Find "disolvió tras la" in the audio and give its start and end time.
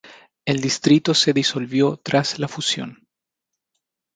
1.31-2.47